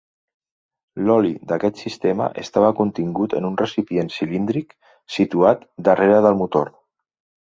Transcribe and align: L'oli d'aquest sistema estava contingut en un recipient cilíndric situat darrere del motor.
L'oli 1.09 1.33
d'aquest 1.51 1.81
sistema 1.81 2.29
estava 2.43 2.71
contingut 2.79 3.35
en 3.41 3.47
un 3.51 3.59
recipient 3.61 4.09
cilíndric 4.17 4.73
situat 5.17 5.63
darrere 5.91 6.17
del 6.29 6.41
motor. 6.41 6.75